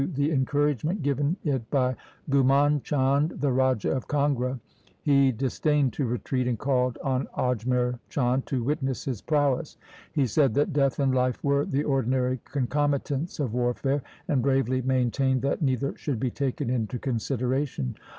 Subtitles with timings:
[0.01, 1.95] 136 THE SIKH RELIGION encouragement given it by
[2.31, 4.59] Ghumand Chand, the Raja of Kangra.
[5.03, 9.77] He disdained to retreat, and called on Ajmer Chand to witness his prowess.
[10.11, 15.43] He said that death and life were the ordinary concomitants of warfare, and bravely maintained
[15.43, 17.95] that neither should be taken into consideration.